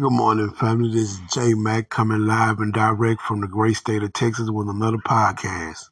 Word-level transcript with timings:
Good 0.00 0.12
morning, 0.12 0.48
family. 0.52 0.90
This 0.90 1.10
is 1.10 1.20
J 1.30 1.52
Mac 1.52 1.90
coming 1.90 2.24
live 2.26 2.60
and 2.60 2.72
direct 2.72 3.20
from 3.20 3.42
the 3.42 3.46
great 3.46 3.76
state 3.76 4.02
of 4.02 4.14
Texas 4.14 4.48
with 4.48 4.66
another 4.66 4.96
podcast. 4.96 5.90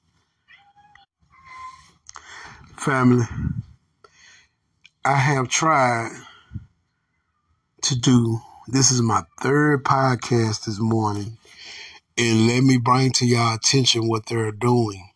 Family, 2.74 3.26
I 5.04 5.14
have 5.14 5.50
tried 5.50 6.08
to 7.82 7.98
do 7.98 8.40
this 8.66 8.90
is 8.90 9.02
my 9.02 9.24
third 9.42 9.84
podcast 9.84 10.64
this 10.64 10.80
morning, 10.80 11.36
and 12.16 12.46
let 12.46 12.62
me 12.62 12.78
bring 12.78 13.12
to 13.12 13.26
y'all 13.26 13.56
attention 13.56 14.08
what 14.08 14.24
they're 14.24 14.52
doing. 14.52 15.10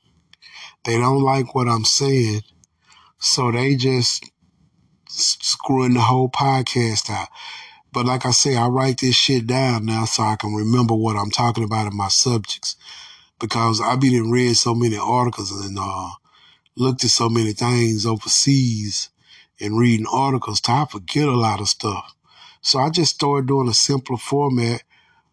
They 0.84 0.98
don't 0.98 1.22
like 1.22 1.54
what 1.54 1.66
I'm 1.66 1.86
saying, 1.86 2.42
so 3.18 3.52
they 3.52 3.74
just 3.74 4.30
screwing 5.08 5.94
the 5.94 6.00
whole 6.00 6.28
podcast 6.28 7.08
out. 7.08 7.28
But 7.92 8.06
like 8.06 8.24
I 8.24 8.30
say, 8.30 8.56
I 8.56 8.68
write 8.68 9.00
this 9.00 9.14
shit 9.14 9.46
down 9.46 9.84
now 9.84 10.06
so 10.06 10.22
I 10.22 10.36
can 10.36 10.54
remember 10.54 10.94
what 10.94 11.16
I'm 11.16 11.30
talking 11.30 11.64
about 11.64 11.90
in 11.90 11.96
my 11.96 12.08
subjects. 12.08 12.76
Because 13.38 13.80
I've 13.80 14.00
been 14.00 14.14
and 14.14 14.32
read 14.32 14.56
so 14.56 14.74
many 14.74 14.96
articles 14.96 15.50
and 15.50 15.76
uh, 15.78 16.10
looked 16.76 17.04
at 17.04 17.10
so 17.10 17.28
many 17.28 17.52
things 17.52 18.06
overseas 18.06 19.10
and 19.60 19.78
reading 19.78 20.06
articles 20.10 20.60
to 20.62 20.72
I 20.72 20.86
forget 20.90 21.28
a 21.28 21.32
lot 21.36 21.60
of 21.60 21.68
stuff. 21.68 22.14
So 22.60 22.78
I 22.78 22.90
just 22.90 23.16
started 23.16 23.48
doing 23.48 23.68
a 23.68 23.74
simpler 23.74 24.16
format 24.16 24.84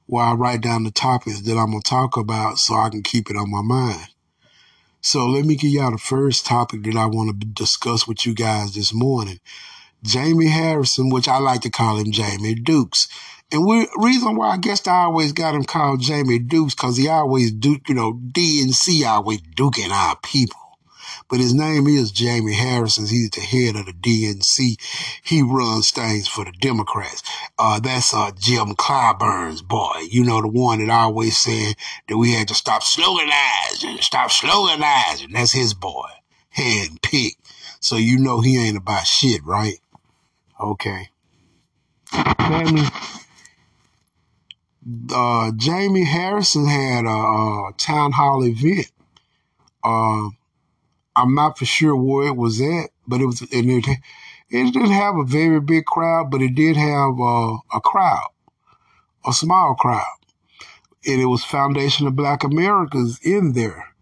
where 0.08 0.26
I 0.26 0.34
write 0.34 0.62
down 0.62 0.84
the 0.84 0.92
topics 0.92 1.42
that 1.42 1.58
I'm 1.58 1.72
gonna 1.72 1.82
talk 1.82 2.18
about 2.18 2.58
so 2.58 2.74
I 2.74 2.90
can 2.90 3.04
keep 3.04 3.30
it 3.30 3.38
on 3.38 3.52
my 3.52 3.62
mind. 3.62 4.08
So 5.02 5.26
let 5.28 5.46
me 5.46 5.56
give 5.56 5.72
y'all 5.72 5.92
the 5.92 5.98
first 5.98 6.46
topic 6.46 6.84
that 6.84 6.96
I 6.96 7.06
want 7.06 7.40
to 7.40 7.48
discuss 7.48 8.08
with 8.08 8.26
you 8.26 8.34
guys 8.34 8.74
this 8.74 8.94
morning. 8.94 9.40
Jamie 10.04 10.48
Harrison, 10.48 11.10
which 11.10 11.28
I 11.28 11.38
like 11.40 11.62
to 11.62 11.70
call 11.70 11.98
him 11.98 12.12
Jamie 12.12 12.56
Dukes. 12.56 13.08
And 13.52 13.66
we 13.66 13.88
reason 13.98 14.36
why 14.36 14.50
I 14.50 14.58
guess 14.58 14.86
I 14.88 15.04
always 15.04 15.34
got 15.34 15.56
him 15.56 15.64
called 15.64 16.02
Jamie 16.02 16.40
Dukes 16.40 16.76
because 16.76 16.98
he 16.98 17.08
always 17.08 17.52
duke, 17.52 17.90
you 17.90 17.96
know, 17.96 18.14
DNC 18.14 19.08
always 19.08 19.42
duking 19.42 19.90
our 19.90 20.16
people. 20.18 20.60
But 21.28 21.40
his 21.40 21.54
name 21.54 21.88
is 21.88 22.12
Jamie 22.12 22.54
Harrison. 22.54 23.06
He's 23.06 23.30
the 23.30 23.42
head 23.42 23.76
of 23.76 23.86
the 23.86 23.94
DNC. 23.94 24.78
He 25.24 25.42
runs 25.42 25.92
things 25.92 26.28
for 26.28 26.44
the 26.44 26.52
Democrats. 26.52 27.24
Uh, 27.58 27.80
that's 27.80 28.14
uh, 28.14 28.32
Jim 28.38 28.76
Clyburn's 28.76 29.62
boy. 29.62 30.08
You 30.10 30.24
know, 30.24 30.42
the 30.42 30.48
one 30.48 30.80
that 30.80 30.92
always 30.92 31.38
said 31.38 31.76
that 32.08 32.18
we 32.18 32.34
had 32.34 32.48
to 32.48 32.56
stop 32.56 32.82
sloganizing, 32.82 34.02
stop 34.02 34.32
sloganizing. 34.32 35.34
That's 35.34 35.52
his 35.52 35.74
boy. 35.74 36.08
Hand 36.50 37.02
picked. 37.02 37.38
So 37.80 37.96
you 37.96 38.18
know 38.18 38.42
he 38.42 38.58
ain't 38.58 38.78
about 38.78 39.06
shit, 39.06 39.44
right? 39.46 39.80
Okay. 40.60 41.10
Family. 42.06 42.84
Uh, 45.14 45.52
Jamie 45.56 46.06
Harrison 46.06 46.68
had 46.68 47.06
a, 47.06 47.10
a 47.10 47.72
town 47.78 48.12
hall 48.12 48.44
event. 48.44 48.92
Uh, 49.84 50.30
I'm 51.16 51.36
not 51.36 51.58
for 51.58 51.66
sure 51.66 51.96
where 51.96 52.28
it 52.28 52.36
was 52.36 52.60
at, 52.62 52.90
but 53.08 53.22
it 53.22 53.26
was, 53.26 53.42
and 53.42 53.70
it, 53.70 53.88
it 54.50 54.74
didn't 54.74 54.92
have 54.92 55.16
a 55.16 55.24
very 55.24 55.62
big 55.62 55.86
crowd, 55.86 56.32
but 56.32 56.42
it 56.42 56.56
did 56.56 56.76
have 56.76 57.20
uh, 57.20 57.58
a 57.74 57.80
crowd, 57.82 58.30
a 59.26 59.32
small 59.32 59.76
crowd. 59.76 60.06
And 61.06 61.22
it 61.22 61.28
was 61.28 61.44
Foundation 61.44 62.08
of 62.08 62.16
Black 62.16 62.44
Americans 62.44 63.20
in 63.24 63.54
there. 63.54 63.96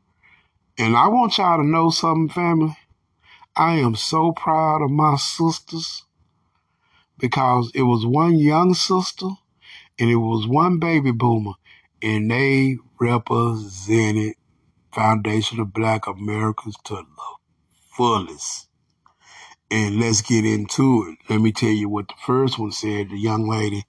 And 0.77 0.95
I 0.95 1.07
want 1.07 1.37
y'all 1.37 1.57
to 1.57 1.67
know 1.67 1.89
something, 1.89 2.29
family. 2.29 2.77
I 3.55 3.75
am 3.75 3.95
so 3.95 4.31
proud 4.31 4.83
of 4.83 4.91
my 4.91 5.15
sisters 5.15 6.03
because 7.19 7.71
it 7.73 7.83
was 7.83 8.05
one 8.05 8.37
young 8.37 8.73
sister 8.73 9.27
and 9.99 10.09
it 10.09 10.15
was 10.15 10.47
one 10.47 10.79
baby 10.79 11.11
boomer 11.11 11.53
and 12.01 12.29
they 12.29 12.77
represented 12.99 14.35
Foundation 14.91 15.59
of 15.59 15.73
Black 15.73 16.07
Americans 16.07 16.75
to 16.85 16.95
the 16.95 17.05
fullest. 17.91 18.67
And 19.69 19.99
let's 19.99 20.21
get 20.21 20.45
into 20.45 21.05
it. 21.09 21.31
Let 21.31 21.41
me 21.41 21.51
tell 21.51 21.69
you 21.69 21.89
what 21.89 22.07
the 22.07 22.13
first 22.25 22.57
one 22.57 22.71
said. 22.71 23.09
The 23.09 23.17
young 23.17 23.47
lady, 23.47 23.83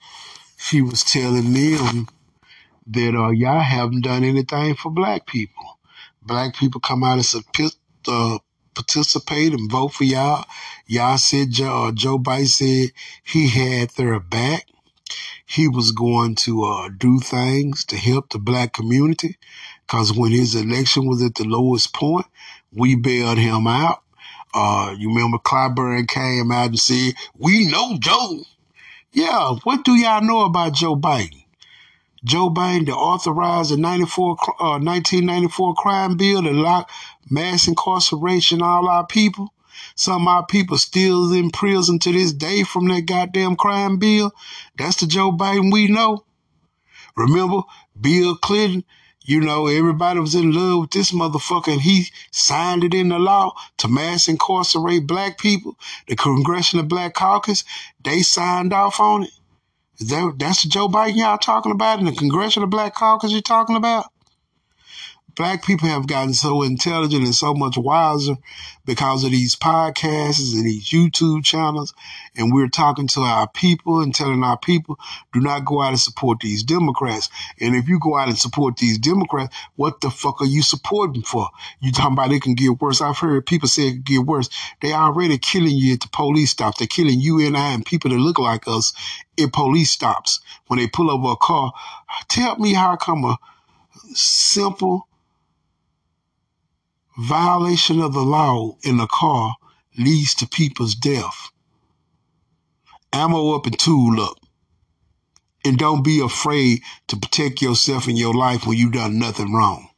she 0.57 0.83
was 0.83 1.05
telling 1.05 1.53
them 1.53 2.09
that 2.89 3.15
uh, 3.15 3.31
y'all 3.31 3.61
haven't 3.61 4.03
done 4.03 4.25
anything 4.25 4.75
for 4.75 4.91
black 4.91 5.27
people. 5.27 5.79
Black 6.21 6.57
people 6.57 6.81
come 6.81 7.05
out 7.05 7.19
a 7.35 7.43
uh, 8.09 8.39
participate 8.79 9.53
and 9.53 9.69
vote 9.69 9.89
for 9.89 10.05
y'all. 10.05 10.45
Y'all 10.87 11.19
said 11.19 11.51
Joe, 11.51 11.87
uh, 11.87 11.93
Joe 11.93 12.17
Biden 12.17 12.47
said 12.47 12.93
he 13.25 13.49
had 13.49 13.91
their 13.91 14.21
back. 14.21 14.67
He 15.45 15.67
was 15.67 15.91
going 15.91 16.37
to 16.47 16.63
uh, 16.63 16.89
do 16.97 17.19
things 17.19 17.85
to 17.87 17.97
help 17.97 18.29
the 18.29 18.39
black 18.39 18.73
community 18.73 19.37
because 19.85 20.13
when 20.13 20.31
his 20.31 20.55
election 20.55 21.07
was 21.07 21.23
at 21.23 21.35
the 21.35 21.45
lowest 21.45 21.93
point, 21.93 22.27
we 22.73 22.95
bailed 22.95 23.39
him 23.39 23.67
out. 23.67 24.03
Uh, 24.55 24.95
you 24.97 25.09
remember 25.09 25.39
Clyburn 25.39 26.07
came 26.07 26.53
out 26.53 26.69
and 26.69 26.79
said, 26.79 27.15
we 27.37 27.67
know 27.67 27.97
Joe. 27.99 28.43
Yeah, 29.13 29.57
what 29.65 29.85
do 29.85 29.95
y'all 29.95 30.23
know 30.23 30.45
about 30.45 30.75
Joe 30.75 30.95
Biden? 30.95 31.43
Joe 32.25 32.51
Biden 32.51 32.87
to 32.87 32.95
authorize 32.95 33.71
the 33.71 33.77
94, 33.77 34.31
uh, 34.61 34.79
1994 34.79 35.75
crime 35.75 36.17
bill 36.17 36.43
to 36.43 36.51
lock 36.51 36.91
mass 37.31 37.69
incarceration 37.69 38.63
all 38.63 38.89
our 38.89 39.07
people. 39.07 39.55
Some 39.95 40.23
of 40.23 40.29
our 40.29 40.47
people 40.47 40.79
still 40.79 41.33
in 41.33 41.51
prison 41.51 41.99
to 42.01 42.13
this 42.13 42.33
day 42.33 42.65
from 42.65 42.89
that 42.89 43.07
goddamn 43.07 43.57
crime 43.57 43.99
bill. 43.99 44.33
That's 44.77 45.01
the 45.01 45.07
Joe 45.07 45.31
Biden 45.31 45.73
we 45.73 45.87
know. 45.89 46.25
Remember 47.17 47.63
Bill 48.01 48.37
Clinton? 48.37 48.85
You 49.25 49.41
know, 49.43 49.67
everybody 49.67 50.21
was 50.21 50.35
in 50.35 50.53
love 50.53 50.81
with 50.81 50.91
this 50.93 51.13
motherfucker 51.13 51.73
and 51.73 51.83
he 51.83 52.07
signed 52.31 52.83
it 52.83 52.95
in 52.95 53.11
the 53.11 53.19
law 53.19 53.53
to 53.77 53.87
mass 53.87 54.27
incarcerate 54.27 55.07
black 55.07 55.37
people. 55.37 55.77
The 56.07 56.17
Congressional 56.17 56.87
Black 56.87 57.13
Caucus, 57.15 57.63
they 58.03 58.23
signed 58.23 58.73
off 58.73 59.01
on 59.01 59.25
it. 59.25 59.31
That 60.01 60.35
that's 60.39 60.63
the 60.63 60.69
Joe 60.69 60.89
Biden 60.89 61.17
y'all 61.17 61.39
talking 61.39 61.73
about 61.73 61.99
in 61.99 62.05
the 62.05 62.13
Congressional 62.13 62.69
Black 62.69 62.95
Caucus 62.95 63.33
you're 63.33 63.41
talking 63.41 63.77
about? 63.77 64.13
Black 65.39 65.65
people 65.65 65.87
have 65.89 66.09
gotten 66.09 66.35
so 66.35 66.65
intelligent 66.65 67.25
and 67.25 67.33
so 67.33 67.55
much 67.55 67.79
wiser 67.79 68.35
because 68.85 69.23
of 69.23 69.31
these 69.31 69.55
podcasts 69.55 70.53
and 70.53 70.67
these 70.67 70.89
YouTube 70.89 71.45
channels. 71.45 71.95
And 72.37 72.53
we're 72.53 72.67
talking 72.67 73.07
to 73.07 73.21
our 73.21 73.49
people 73.49 74.01
and 74.01 74.13
telling 74.13 74.43
our 74.43 74.59
people, 74.59 74.99
do 75.33 75.39
not 75.39 75.65
go 75.65 75.81
out 75.81 75.91
and 75.91 76.01
support 76.01 76.41
these 76.41 76.65
Democrats. 76.65 77.29
And 77.61 77.77
if 77.77 77.87
you 77.87 78.01
go 78.01 78.19
out 78.19 78.27
and 78.27 78.37
support 78.37 78.79
these 78.79 78.99
Democrats, 78.99 79.55
what 79.77 80.01
the 80.01 80.11
fuck 80.11 80.43
are 80.43 80.47
you 80.47 80.61
supporting 80.61 81.23
for? 81.23 81.49
You 81.79 81.93
talking 81.93 82.15
about 82.15 82.33
it 82.33 82.43
can 82.43 82.57
get 82.57 82.81
worse. 82.81 83.01
I've 83.01 83.19
heard 83.19 83.47
people 83.47 83.69
say 83.69 83.87
it 83.87 83.93
can 83.93 84.03
get 84.03 84.27
worse. 84.27 84.49
They 84.81 84.93
already 84.93 85.39
killing 85.39 85.77
you 85.77 85.93
at 85.93 86.01
the 86.01 86.09
police 86.09 86.51
stops. 86.51 86.79
They're 86.79 86.89
killing 86.89 87.21
you 87.21 87.47
and 87.47 87.57
I 87.57 87.75
and 87.75 87.87
people 87.87 88.11
that 88.11 88.19
look 88.19 88.41
like 88.41 88.67
us 88.67 88.93
at 89.41 89.53
police 89.53 89.93
stops 89.93 90.41
when 90.67 90.81
they 90.81 90.89
pull 90.89 91.13
over 91.13 91.29
a 91.31 91.37
car. 91.37 91.73
Tell 92.27 92.57
me 92.59 92.73
how 92.73 92.97
come 92.97 93.25
a 93.25 93.39
simple 94.15 95.08
violation 97.19 98.01
of 98.01 98.13
the 98.13 98.21
law 98.21 98.77
in 98.83 98.97
the 98.97 99.09
car 99.09 99.57
leads 99.99 100.35
to 100.37 100.47
people's 100.47 100.95
death. 100.95 101.51
Ammo 103.13 103.55
up 103.55 103.67
and 103.67 103.79
tool 103.79 104.21
up. 104.21 104.39
And 105.65 105.77
don't 105.77 106.05
be 106.05 106.21
afraid 106.21 106.81
to 107.09 107.17
protect 107.17 107.61
yourself 107.61 108.07
and 108.07 108.17
your 108.17 108.35
life 108.35 108.67
when 108.67 108.79
you've 108.79 108.93
done 108.93 109.19
nothing 109.19 109.53
wrong. 109.53 109.89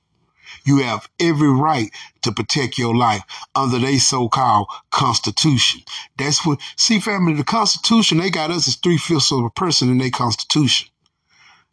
You 0.64 0.78
have 0.78 1.08
every 1.18 1.50
right 1.50 1.90
to 2.22 2.32
protect 2.32 2.78
your 2.78 2.96
life 2.96 3.22
under 3.54 3.78
their 3.78 3.98
so-called 3.98 4.68
constitution. 4.90 5.82
That's 6.16 6.44
what, 6.46 6.60
see 6.76 7.00
family, 7.00 7.34
the 7.34 7.44
constitution, 7.44 8.18
they 8.18 8.30
got 8.30 8.50
us 8.50 8.66
as 8.68 8.76
three-fifths 8.76 9.32
of 9.32 9.44
a 9.44 9.50
person 9.50 9.90
in 9.90 9.98
their 9.98 10.10
constitution. 10.10 10.88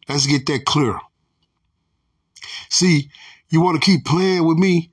Let's 0.10 0.26
get 0.26 0.46
that 0.48 0.66
clear. 0.66 1.00
See, 2.70 3.10
you 3.50 3.62
want 3.62 3.82
to 3.82 3.86
keep 3.86 4.06
playing 4.06 4.46
with 4.46 4.58
me? 4.58 4.92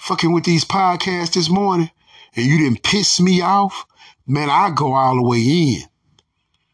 Fucking 0.00 0.32
with 0.32 0.44
these 0.44 0.64
podcasts 0.64 1.34
this 1.34 1.50
morning 1.50 1.90
and 2.34 2.46
you 2.46 2.58
didn't 2.58 2.82
piss 2.82 3.20
me 3.20 3.42
off, 3.42 3.84
man, 4.26 4.48
I 4.48 4.70
go 4.70 4.94
all 4.94 5.16
the 5.16 5.22
way 5.22 5.40
in. 5.40 5.82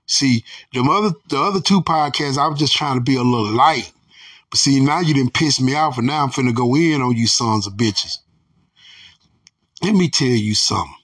See, 0.07 0.45
the 0.73 0.83
other 0.83 1.17
the 1.29 1.39
other 1.39 1.61
two 1.61 1.83
podcasts, 1.83 2.39
I 2.39 2.47
was 2.47 2.59
just 2.59 2.77
trying 2.77 2.97
to 2.97 3.03
be 3.03 3.17
a 3.17 3.23
little 3.23 3.53
light. 3.53 3.93
But 4.49 4.61
see, 4.61 4.79
now 4.79 5.01
you 5.01 5.13
didn't 5.13 5.35
piss 5.35 5.61
me 5.61 5.75
off, 5.75 5.99
and 5.99 6.07
now 6.07 6.23
I'm 6.23 6.31
finna 6.31 6.55
go 6.55 6.77
in 6.77 7.03
on 7.03 7.17
you 7.17 7.27
sons 7.27 7.67
of 7.67 7.73
bitches. 7.75 8.19
Let 9.83 9.95
me 9.95 10.09
tell 10.09 10.29
you 10.29 10.55
something. 10.55 10.95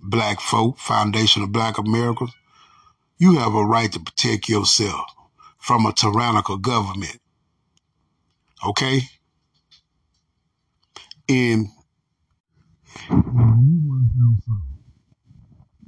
Black 0.00 0.40
folk, 0.40 0.78
Foundation 0.78 1.42
of 1.42 1.52
Black 1.52 1.76
America, 1.76 2.26
you 3.18 3.36
have 3.36 3.54
a 3.54 3.64
right 3.64 3.92
to 3.92 4.00
protect 4.00 4.48
yourself 4.48 5.02
from 5.58 5.84
a 5.84 5.92
tyrannical 5.92 6.56
government. 6.56 7.18
Okay? 8.66 9.02
And 11.28 11.66
you 13.10 13.16
want 13.82 14.06
to 14.06 14.18
know 14.18 14.34
something, 14.46 14.78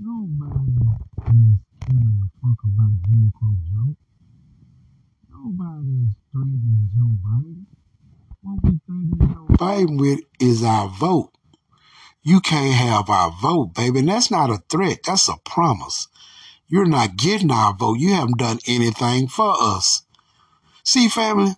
nobody 0.01 0.73
is 0.73 1.59
gonna 1.87 2.27
fuck 2.43 2.59
about 2.65 2.93
Jim 3.07 3.33
Crow 3.39 3.55
Joe. 3.65 3.97
Nobody 5.31 6.07
is 6.07 6.15
threatening 6.33 6.89
Joe 6.93 7.15
Biden. 7.25 7.67
What 8.43 8.65
we 8.65 8.81
threatening 8.85 9.33
Joe 9.33 9.47
Biden 9.55 10.01
with 10.01 10.21
is 10.41 10.65
our 10.65 10.89
vote. 10.89 11.31
You 12.23 12.41
can't 12.41 12.75
have 12.75 13.09
our 13.09 13.31
vote, 13.31 13.75
baby. 13.75 14.01
And 14.01 14.09
that's 14.09 14.33
not 14.33 14.51
a 14.51 14.59
threat. 14.69 15.05
That's 15.07 15.29
a 15.29 15.37
promise. 15.45 16.09
You're 16.67 16.85
not 16.87 17.17
getting 17.17 17.53
our 17.53 17.75
vote. 17.75 18.01
You 18.01 18.13
haven't 18.13 18.39
done 18.39 18.59
anything 18.67 19.29
for 19.29 19.55
us. 19.57 20.03
See, 20.83 21.09
family, 21.09 21.53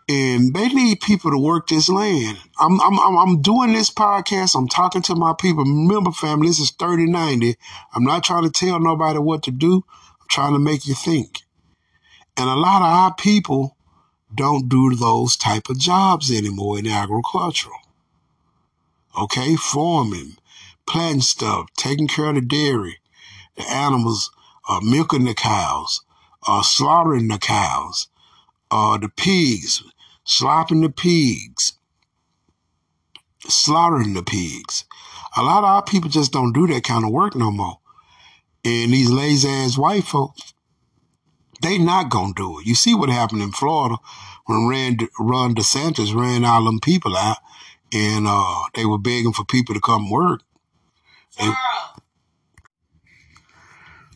And 0.08 0.54
they 0.54 0.68
need 0.68 1.00
people 1.00 1.32
to 1.32 1.38
work 1.38 1.66
this 1.66 1.88
land. 1.88 2.38
I'm, 2.60 2.80
I'm, 2.80 2.98
I'm, 2.98 3.42
doing 3.42 3.72
this 3.72 3.90
podcast. 3.90 4.56
I'm 4.56 4.68
talking 4.68 5.02
to 5.02 5.16
my 5.16 5.34
people. 5.36 5.64
Remember, 5.64 6.12
family, 6.12 6.46
this 6.46 6.60
is 6.60 6.70
3090. 6.70 7.56
I'm 7.92 8.04
not 8.04 8.22
trying 8.22 8.44
to 8.44 8.50
tell 8.50 8.78
nobody 8.78 9.18
what 9.18 9.42
to 9.44 9.50
do. 9.50 9.84
I'm 10.20 10.28
trying 10.28 10.52
to 10.52 10.60
make 10.60 10.86
you 10.86 10.94
think. 10.94 11.42
And 12.36 12.48
a 12.48 12.54
lot 12.54 12.82
of 12.82 12.88
our 12.88 13.14
people 13.14 13.76
don't 14.32 14.68
do 14.68 14.94
those 14.94 15.36
type 15.36 15.68
of 15.68 15.78
jobs 15.78 16.30
anymore 16.30 16.78
in 16.78 16.86
agricultural. 16.86 17.78
Okay, 19.18 19.56
farming, 19.56 20.36
planting 20.86 21.22
stuff, 21.22 21.68
taking 21.76 22.06
care 22.06 22.26
of 22.26 22.34
the 22.36 22.42
dairy, 22.42 22.98
the 23.56 23.68
animals, 23.68 24.30
uh, 24.68 24.80
milking 24.82 25.24
the 25.24 25.34
cows, 25.34 26.02
uh, 26.46 26.62
slaughtering 26.62 27.28
the 27.28 27.38
cows, 27.38 28.08
uh, 28.70 28.98
the 28.98 29.08
pigs, 29.08 29.82
slopping 30.26 30.82
the 30.82 30.90
pigs, 30.90 31.74
slaughtering 33.48 34.12
the 34.12 34.22
pigs. 34.22 34.84
A 35.36 35.42
lot 35.42 35.58
of 35.58 35.70
our 35.70 35.82
people 35.82 36.10
just 36.10 36.32
don't 36.32 36.52
do 36.52 36.66
that 36.66 36.84
kind 36.84 37.04
of 37.04 37.12
work 37.12 37.34
no 37.34 37.50
more. 37.50 37.78
And 38.64 38.92
these 38.92 39.10
lazy 39.10 39.48
ass 39.48 39.78
white 39.78 40.04
folks, 40.04 40.52
they 41.62 41.78
not 41.78 42.10
gonna 42.10 42.34
do 42.34 42.58
it. 42.58 42.66
You 42.66 42.74
see 42.74 42.94
what 42.94 43.08
happened 43.08 43.42
in 43.42 43.52
Florida 43.52 43.96
when 44.46 44.68
Rand, 44.68 45.08
Ron 45.18 45.54
DeSantis 45.54 46.14
ran 46.14 46.44
all 46.44 46.64
them 46.64 46.80
people 46.80 47.16
out, 47.16 47.38
and 47.92 48.26
uh, 48.28 48.62
they 48.74 48.84
were 48.84 48.98
begging 48.98 49.32
for 49.32 49.44
people 49.44 49.74
to 49.74 49.80
come 49.80 50.10
work. 50.10 50.42
And 51.38 51.54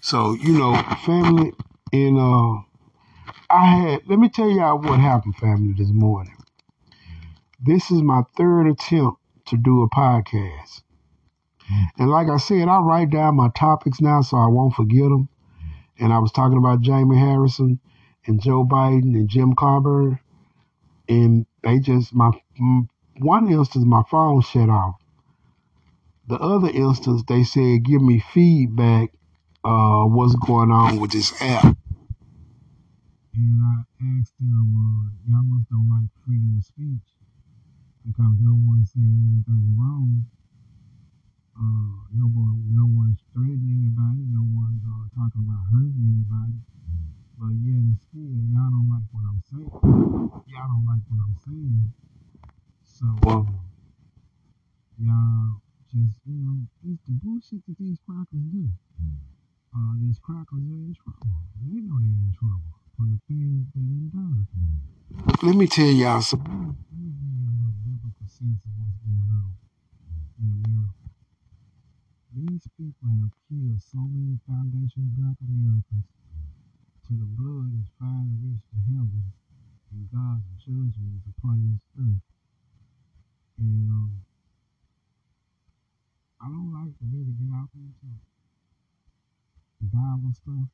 so 0.01 0.35
you 0.35 0.59
know, 0.59 0.75
family, 1.05 1.53
and 1.93 2.19
uh, 2.19 2.63
I 3.50 3.67
had. 3.67 4.08
Let 4.08 4.19
me 4.19 4.29
tell 4.29 4.50
y'all 4.50 4.79
what 4.79 5.00
happened, 5.00 5.37
family, 5.37 5.75
this 5.76 5.91
morning. 5.93 6.37
This 7.61 7.91
is 7.91 8.02
my 8.02 8.23
third 8.37 8.67
attempt 8.67 9.19
to 9.47 9.56
do 9.56 9.82
a 9.82 9.91
podcast. 9.91 10.82
And 11.99 12.11
like 12.11 12.29
I 12.29 12.37
said, 12.38 12.69
I 12.69 12.79
write 12.79 13.11
down 13.11 13.37
my 13.37 13.49
topics 13.56 14.00
now 14.00 14.23
so 14.23 14.37
I 14.37 14.47
won't 14.49 14.75
forget 14.75 15.05
them 15.05 15.29
and 16.00 16.12
I 16.12 16.19
was 16.19 16.32
talking 16.32 16.58
about 16.58 16.81
Jamie 16.81 17.19
Harrison 17.19 17.79
and 18.26 18.43
Joe 18.43 18.64
Biden 18.64 19.14
and 19.14 19.29
Jim 19.29 19.55
Clyburn, 19.55 20.19
and 21.08 21.46
they 21.62 21.79
just 21.79 22.14
my 22.14 22.31
one 23.19 23.53
instance 23.53 23.85
my 23.85 24.03
phone 24.11 24.41
shut 24.41 24.70
off. 24.70 24.96
The 26.26 26.37
other 26.37 26.70
instance 26.70 27.23
they 27.29 27.44
said 27.44 27.85
give 27.85 28.03
me 28.03 28.23
feedback 28.32 29.12
uh 29.62 30.05
what's 30.05 30.35
going 30.37 30.70
on 30.70 30.99
with 30.99 31.12
this 31.12 31.41
app. 31.43 31.76
And 33.35 33.62
I 33.62 33.82
asked 34.19 34.35
them, 34.41 34.75
uh, 34.75 35.11
y'all 35.29 35.44
must 35.44 35.71
don't 35.71 35.88
like 35.88 36.11
freedom 36.27 36.56
of 36.59 36.65
speech 36.65 37.15
because 38.06 38.37
no 38.41 38.55
one 38.55 38.85
said 38.87 39.03
anything 39.03 39.77
wrong. 39.79 40.27
Going 69.05 69.29
on 69.29 69.52
in 70.40 70.64
America. 70.64 71.05
These 72.32 72.64
people 72.81 73.12
have 73.20 73.36
killed 73.44 73.76
so 73.76 74.00
many 74.08 74.40
foundational 74.48 75.12
black 75.20 75.36
Americans 75.44 76.08
till 77.05 77.20
the 77.20 77.29
blood 77.36 77.76
has 77.76 77.93
finally 78.00 78.40
reached 78.40 78.72
the 78.72 78.81
heavens 78.88 79.36
and 79.93 80.08
God's 80.08 80.48
judgment 80.64 81.20
is 81.20 81.29
upon 81.29 81.60
this 81.69 81.84
earth. 82.08 82.24
And 83.60 83.84
um, 83.93 84.24
I 86.40 86.48
don't 86.48 86.72
like 86.72 86.96
to 86.96 87.05
really 87.05 87.36
get 87.36 87.52
out 87.52 87.69
into 87.76 88.17
Bible 89.93 90.32
stuff, 90.32 90.72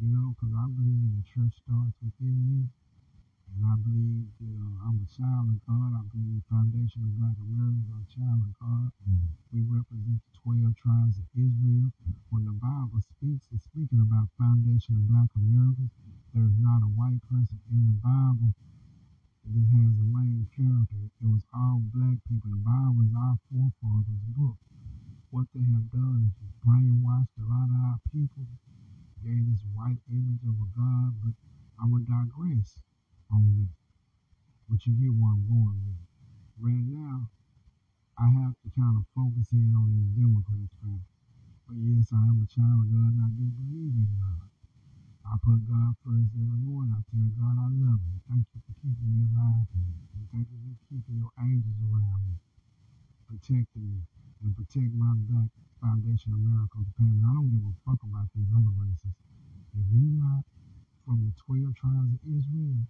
you 0.00 0.08
know, 0.08 0.32
because 0.32 0.56
I 0.56 0.64
believe 0.72 1.12
the 1.12 1.28
church 1.28 1.52
starts 1.60 1.92
within 2.00 2.40
you. 2.48 2.64
And 3.54 3.62
I 3.64 3.74
believe 3.80 4.26
that 4.42 4.56
uh, 4.58 4.86
I'm 4.86 4.98
a 5.00 5.08
child 5.08 5.48
of 5.48 5.58
God. 5.64 5.90
I 5.94 6.02
believe 6.10 6.42
the 6.42 6.46
foundation 6.50 7.06
of 7.06 7.16
black 7.16 7.38
Americans 7.38 7.88
are 7.88 8.02
a 8.02 8.10
child 8.10 8.40
of 8.42 8.52
God. 8.58 8.90
Mm-hmm. 9.06 9.32
We 9.54 9.60
represent 9.64 10.18
the 10.20 10.32
12 10.42 10.76
tribes 10.76 11.16
of 11.16 11.26
Israel. 11.32 11.94
When 12.28 12.44
the 12.44 12.56
Bible 12.56 13.00
speaks, 13.00 13.48
it's 13.54 13.64
speaking 13.64 14.02
about 14.02 14.28
foundation 14.36 14.98
of 14.98 15.08
black 15.08 15.30
Americans. 15.38 15.94
There's 16.34 16.58
not 16.60 16.84
a 16.84 16.90
white 16.92 17.22
person 17.30 17.62
in 17.72 17.96
the 17.96 18.00
Bible 18.02 18.52
that 19.46 19.66
has 19.78 19.94
a 19.94 20.08
main 20.10 20.50
character. 20.50 21.06
It 21.22 21.30
was 21.30 21.46
all 21.54 21.80
black 21.94 22.18
people. 22.26 22.50
The 22.50 22.60
Bible 22.66 23.06
is 23.06 23.14
our 23.14 23.38
forefathers' 23.48 24.26
book. 24.34 24.58
What 25.30 25.46
they 25.54 25.64
have 25.64 25.88
done 25.94 26.34
is 26.42 26.50
brainwashed 26.60 27.38
a 27.38 27.46
lot 27.46 27.70
of 27.70 27.78
our 27.78 28.00
people, 28.10 28.46
gave 29.22 29.46
this 29.46 29.62
white 29.72 30.02
image 30.10 30.42
of 30.44 30.58
a 30.58 30.68
God, 30.74 31.14
but 31.22 31.34
I'm 31.78 31.94
going 31.94 32.04
to 32.04 32.10
digress 32.10 32.82
that. 33.30 33.68
But 34.68 34.86
you 34.86 34.94
get 34.98 35.14
where 35.14 35.32
I'm 35.32 35.46
going 35.46 35.78
with 35.86 35.98
it. 36.00 36.10
Right 36.58 36.86
now, 36.88 37.30
I 38.18 38.26
have 38.42 38.54
to 38.64 38.68
kind 38.74 38.96
of 38.96 39.04
focus 39.12 39.52
in 39.52 39.74
on 39.76 39.92
these 39.92 40.12
Democrats, 40.16 40.74
man. 40.82 41.02
But 41.66 41.76
yes, 41.82 42.12
I 42.14 42.22
am 42.30 42.40
a 42.42 42.48
child 42.48 42.86
of 42.86 42.88
God 42.92 43.10
and 43.16 43.22
I 43.24 43.30
do 43.34 43.46
believe 43.50 43.94
in 43.96 44.08
God. 44.20 44.46
I 45.26 45.34
put 45.42 45.62
God 45.66 45.94
first 46.06 46.30
every 46.38 46.60
morning. 46.62 46.94
I 46.94 47.02
tell 47.10 47.28
God 47.36 47.56
I 47.58 47.68
love 47.72 48.00
you. 48.02 48.16
Thank 48.30 48.46
you 48.54 48.60
for 48.64 48.74
keeping 48.80 49.10
me 49.10 49.26
alive. 49.30 49.68
And 49.74 50.26
thank 50.32 50.46
you 50.50 50.58
for 50.64 50.76
keeping 50.88 51.18
your 51.18 51.34
angels 51.42 51.78
around 51.86 52.20
me, 52.26 52.34
protecting 53.26 53.86
me, 53.90 54.00
and 54.44 54.54
protect 54.56 54.92
my 54.96 55.12
black 55.28 55.50
foundation 55.82 56.34
of 56.34 56.40
miracles 56.42 56.88
family. 56.96 57.22
I 57.22 57.32
don't 57.36 57.50
give 57.52 57.64
a 57.66 57.74
fuck 57.86 58.00
about 58.02 58.30
these 58.34 58.50
other 58.54 58.74
races. 58.80 59.14
If 59.76 59.86
you're 59.92 60.16
not 60.18 60.46
from 61.04 61.22
the 61.26 61.32
12 61.46 61.76
tribes 61.76 62.12
of 62.16 62.22
Israel, 62.26 62.80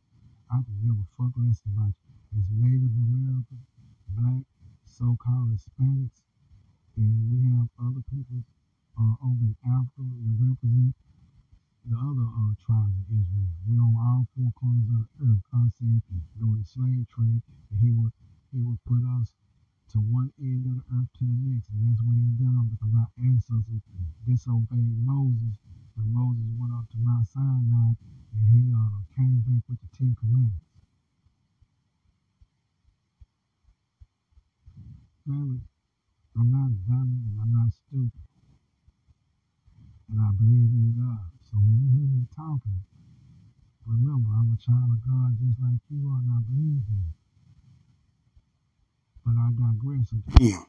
I 0.52 0.62
can 0.62 0.76
give 0.84 0.94
a 0.94 1.06
fuck 1.18 1.34
less 1.38 1.62
about. 1.66 1.94
It's 2.36 2.46
Native 2.54 2.94
American, 2.94 3.62
black, 4.14 4.44
so-called 4.84 5.50
Hispanics, 5.50 6.22
and 6.96 7.10
we 7.32 7.42
have 7.50 7.66
other 7.82 8.02
people 8.12 8.44
uh, 8.98 9.16
over 9.24 9.42
in 9.50 9.56
Africa 9.66 10.06
that 10.06 10.34
represent 10.38 10.94
the 11.86 11.96
other 11.98 12.26
uh, 12.30 12.52
tribes 12.62 12.94
of 12.98 13.06
Israel. 13.10 13.50
We 13.66 13.78
on 13.78 13.94
all 13.98 14.26
four 14.34 14.50
corners 14.58 14.86
of 14.90 15.06
the 15.06 15.10
earth. 15.26 15.42
God 15.50 15.70
said 15.78 16.02
during 16.38 16.62
the 16.62 16.68
slave 16.68 17.06
trade 17.10 17.42
that 17.70 17.78
He 17.82 17.90
would 17.90 18.14
He 18.54 18.62
would 18.62 18.78
put 18.86 19.02
us 19.18 19.34
to 19.94 19.98
one 19.98 20.30
end 20.38 20.66
of 20.66 20.78
the 20.78 20.86
earth 20.94 21.10
to 21.18 21.24
the 21.26 21.38
next, 21.46 21.70
and 21.74 21.82
that's 21.86 22.02
what 22.02 22.14
He 22.18 22.26
done 22.38 22.70
because 22.70 22.92
our 22.94 23.10
ancestors 23.18 23.82
disobeyed 24.26 24.98
Moses 25.02 25.58
when 25.96 26.12
Moses 26.12 26.46
went 26.58 26.74
up 26.74 26.86
to 26.92 26.98
Mount 27.00 27.26
Sinai 27.26 27.96
and 28.36 28.44
he 28.52 28.68
uh, 28.72 29.00
came 29.16 29.40
back 29.46 29.64
with 29.68 29.80
the 29.80 29.90
Ten 29.96 30.14
Commandments. 30.20 30.60
Family, 35.24 35.60
I'm 36.36 36.50
not 36.52 36.70
dumb 36.86 37.10
and 37.26 37.36
I'm 37.40 37.52
not 37.52 37.72
stupid, 37.72 38.22
and 40.12 40.20
I 40.20 40.30
believe 40.36 40.70
in 40.70 40.94
God. 40.94 41.32
So 41.50 41.56
when 41.58 41.74
you 41.80 41.88
hear 41.96 42.06
me 42.06 42.26
talking, 42.36 42.78
remember 43.86 44.30
I'm 44.36 44.52
a 44.54 44.58
child 44.60 44.92
of 44.92 45.00
God 45.02 45.34
just 45.40 45.58
like 45.58 45.80
you 45.90 46.06
are, 46.12 46.20
and 46.22 46.30
I 46.30 46.40
believe 46.46 46.84
in 46.86 46.98
you. 47.08 47.14
But 49.24 49.34
I 49.40 49.50
digress 49.56 50.12
again. 50.12 50.62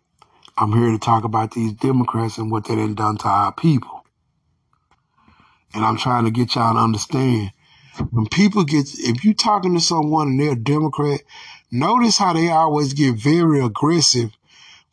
I'm 0.68 0.78
here 0.78 0.92
to 0.92 1.00
talk 1.00 1.24
about 1.24 1.52
these 1.52 1.72
Democrats 1.72 2.38
and 2.38 2.52
what 2.52 2.66
they 2.66 2.76
done 2.76 2.94
done 2.94 3.16
to 3.20 3.28
our 3.30 3.54
people. 3.54 4.04
And 5.74 5.86
I'm 5.86 5.96
trying 5.96 6.26
to 6.26 6.32
get 6.32 6.56
y'all 6.56 6.74
to 6.74 6.80
understand 6.82 7.54
when 8.10 8.28
people 8.28 8.66
get, 8.66 8.90
if 9.00 9.24
you're 9.24 9.34
talking 9.34 9.76
to 9.76 9.80
someone 9.80 10.28
and 10.28 10.40
they're 10.42 10.52
a 10.52 10.56
Democrat, 10.58 11.22
notice 11.72 12.18
how 12.18 12.34
they 12.34 12.50
always 12.50 12.92
get 12.92 13.16
very 13.16 13.64
aggressive 13.64 14.32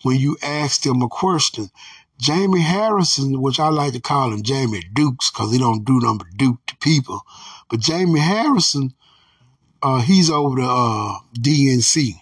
when 0.02 0.16
you 0.16 0.36
ask 0.44 0.82
them 0.82 1.02
a 1.02 1.08
question. 1.08 1.70
Jamie 2.20 2.60
Harrison, 2.60 3.42
which 3.42 3.58
I 3.58 3.66
like 3.70 3.94
to 3.94 4.00
call 4.00 4.32
him 4.32 4.44
Jamie 4.44 4.84
Dukes, 4.92 5.32
because 5.32 5.50
he 5.50 5.58
don't 5.58 5.84
do 5.84 5.98
number 5.98 6.26
Duke 6.36 6.64
to 6.68 6.76
people, 6.76 7.20
but 7.68 7.80
Jamie 7.80 8.20
Harrison, 8.20 8.94
uh, 9.82 10.02
he's 10.02 10.30
over 10.30 10.54
the 10.54 10.68
uh, 10.68 11.18
DNC, 11.36 12.12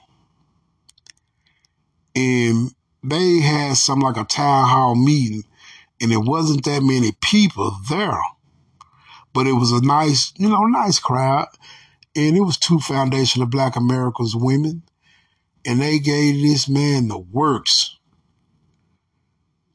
and 2.16 2.70
they 3.02 3.40
had 3.40 3.76
some 3.76 4.00
like 4.00 4.16
a 4.16 4.24
town 4.24 4.68
hall 4.68 4.94
meeting, 4.94 5.44
and 6.00 6.12
it 6.12 6.18
wasn't 6.24 6.64
that 6.64 6.82
many 6.82 7.12
people 7.20 7.76
there 7.88 8.20
but 9.32 9.46
it 9.46 9.52
was 9.52 9.72
a 9.72 9.84
nice, 9.84 10.32
you 10.36 10.48
know, 10.48 10.64
nice 10.64 10.98
crowd. 10.98 11.48
And 12.14 12.36
it 12.36 12.42
was 12.42 12.58
two 12.58 12.78
Foundation 12.78 13.42
of 13.42 13.50
Black 13.50 13.76
Americans 13.76 14.36
women. 14.36 14.82
And 15.64 15.80
they 15.80 15.98
gave 15.98 16.42
this 16.42 16.68
man 16.68 17.08
the 17.08 17.18
works, 17.18 17.96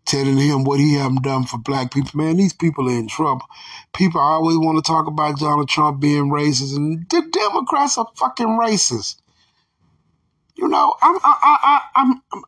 telling 0.06 0.38
him 0.38 0.64
what 0.64 0.80
he 0.80 0.96
haven't 0.96 1.24
done 1.24 1.46
for 1.46 1.58
black 1.58 1.94
people. 1.94 2.12
Man, 2.14 2.38
these 2.38 2.54
people 2.54 2.90
are 2.90 2.94
in 2.98 3.08
trouble. 3.08 3.46
People 3.94 4.20
always 4.20 4.58
want 4.58 4.84
to 4.84 4.88
talk 4.88 5.08
about 5.08 5.40
Donald 5.40 5.70
Trump 5.70 6.02
being 6.02 6.30
racist, 6.30 6.76
and 6.76 7.10
the 7.10 7.26
Democrats 7.32 7.98
are 7.98 8.08
fucking 8.18 8.60
racist. 8.60 9.22
You 10.56 10.68
know, 10.68 10.94
I'm 11.02 11.16
I, 11.24 11.58
I, 11.64 11.82
I'm 11.96 12.22
I'm 12.34 12.44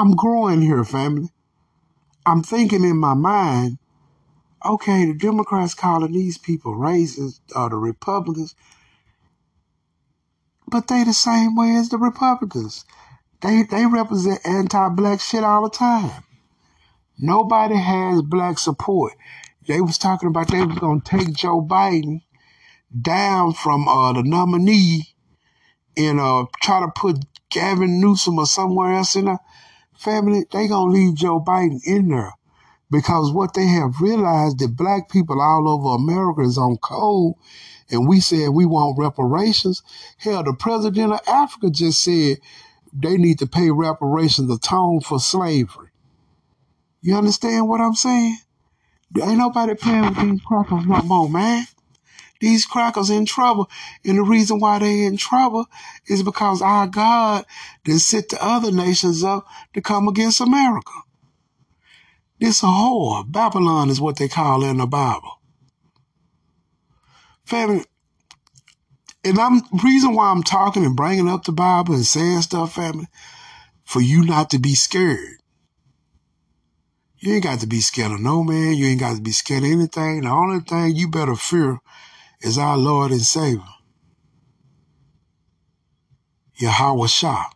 I'm 0.00 0.16
growing 0.16 0.62
here, 0.62 0.82
family. 0.82 1.28
I'm 2.24 2.42
thinking 2.42 2.84
in 2.84 2.96
my 2.96 3.12
mind, 3.12 3.76
okay, 4.64 5.04
the 5.04 5.12
Democrats 5.12 5.74
calling 5.74 6.12
these 6.12 6.38
people 6.38 6.74
racist, 6.74 7.40
or 7.54 7.68
the 7.68 7.76
Republicans, 7.76 8.54
but 10.66 10.88
they 10.88 11.04
the 11.04 11.12
same 11.12 11.54
way 11.54 11.76
as 11.76 11.90
the 11.90 11.98
Republicans. 11.98 12.86
They 13.42 13.64
they 13.64 13.84
represent 13.84 14.40
anti-black 14.46 15.20
shit 15.20 15.44
all 15.44 15.64
the 15.64 15.70
time. 15.70 16.24
Nobody 17.18 17.76
has 17.76 18.22
black 18.22 18.58
support. 18.58 19.12
They 19.66 19.82
was 19.82 19.98
talking 19.98 20.30
about 20.30 20.48
they 20.48 20.64
was 20.64 20.78
gonna 20.78 21.02
take 21.04 21.34
Joe 21.34 21.60
Biden 21.60 22.22
down 22.98 23.52
from 23.52 23.86
uh, 23.86 24.14
the 24.14 24.22
nominee 24.22 25.14
and 25.94 26.18
uh, 26.18 26.46
try 26.62 26.80
to 26.80 26.88
put 26.88 27.18
Gavin 27.50 28.00
Newsom 28.00 28.38
or 28.38 28.46
somewhere 28.46 28.94
else 28.94 29.14
in 29.14 29.26
the 29.26 29.38
family. 30.00 30.44
They 30.50 30.68
gonna 30.68 30.90
leave 30.90 31.14
Joe 31.14 31.40
Biden 31.40 31.80
in 31.86 32.08
there 32.08 32.32
because 32.90 33.32
what 33.32 33.54
they 33.54 33.66
have 33.66 34.00
realized 34.00 34.58
that 34.58 34.76
black 34.76 35.10
people 35.10 35.40
all 35.40 35.68
over 35.68 35.94
America 35.94 36.42
is 36.42 36.58
on 36.58 36.78
cold 36.78 37.36
and 37.90 38.08
we 38.08 38.20
said 38.20 38.50
we 38.50 38.66
want 38.66 38.98
reparations. 38.98 39.82
Hell, 40.18 40.42
the 40.44 40.54
president 40.54 41.12
of 41.12 41.20
Africa 41.26 41.70
just 41.70 42.02
said 42.02 42.38
they 42.92 43.16
need 43.16 43.38
to 43.38 43.46
pay 43.46 43.70
reparations 43.70 44.50
atone 44.50 45.00
for 45.00 45.20
slavery. 45.20 45.88
You 47.02 47.16
understand 47.16 47.68
what 47.68 47.80
I'm 47.80 47.94
saying? 47.94 48.38
Ain't 49.20 49.38
nobody 49.38 49.74
paying 49.74 50.02
with 50.02 50.20
these 50.20 50.40
crackers 50.42 50.86
no 50.86 51.02
more, 51.02 51.28
man. 51.28 51.64
These 52.40 52.66
crackers 52.66 53.10
in 53.10 53.26
trouble. 53.26 53.70
And 54.04 54.18
the 54.18 54.22
reason 54.22 54.60
why 54.60 54.78
they 54.78 55.04
in 55.04 55.16
trouble 55.16 55.66
is 56.06 56.22
because 56.22 56.62
our 56.62 56.86
God 56.86 57.44
then 57.84 57.98
set 57.98 58.30
the 58.30 58.42
other 58.44 58.72
nations 58.72 59.22
up 59.22 59.46
to 59.74 59.80
come 59.80 60.08
against 60.08 60.40
America. 60.40 60.92
This 62.40 62.62
whore. 62.62 63.30
Babylon 63.30 63.90
is 63.90 64.00
what 64.00 64.16
they 64.16 64.28
call 64.28 64.64
in 64.64 64.78
the 64.78 64.86
Bible. 64.86 65.40
Family, 67.44 67.84
and 69.22 69.38
I'm 69.38 69.60
reason 69.84 70.14
why 70.14 70.30
I'm 70.30 70.42
talking 70.42 70.84
and 70.84 70.96
bringing 70.96 71.28
up 71.28 71.44
the 71.44 71.52
Bible 71.52 71.94
and 71.94 72.06
saying 72.06 72.42
stuff, 72.42 72.74
family, 72.74 73.06
for 73.84 74.00
you 74.00 74.24
not 74.24 74.48
to 74.50 74.58
be 74.58 74.74
scared. 74.74 75.36
You 77.18 77.34
ain't 77.34 77.44
got 77.44 77.60
to 77.60 77.66
be 77.66 77.80
scared 77.80 78.12
of 78.12 78.20
no 78.20 78.42
man. 78.42 78.74
You 78.74 78.86
ain't 78.86 79.00
got 79.00 79.16
to 79.16 79.20
be 79.20 79.32
scared 79.32 79.64
of 79.64 79.70
anything. 79.70 80.22
The 80.22 80.30
only 80.30 80.60
thing 80.60 80.96
you 80.96 81.10
better 81.10 81.36
fear 81.36 81.78
is 82.40 82.58
our 82.58 82.76
Lord 82.76 83.10
and 83.10 83.20
Savior, 83.20 83.62
Yahweh 86.56 87.06
Shah. 87.06 87.46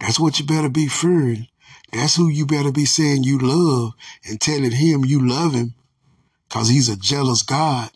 That's 0.00 0.18
what 0.18 0.40
you 0.40 0.46
better 0.46 0.68
be 0.68 0.88
fearing. 0.88 1.46
That's 1.92 2.16
who 2.16 2.28
you 2.28 2.46
better 2.46 2.72
be 2.72 2.86
saying 2.86 3.24
you 3.24 3.38
love 3.38 3.92
and 4.24 4.40
telling 4.40 4.72
him 4.72 5.04
you 5.04 5.26
love 5.26 5.52
him 5.52 5.74
because 6.48 6.68
he's 6.68 6.88
a 6.88 6.96
jealous 6.96 7.42
God. 7.42 7.90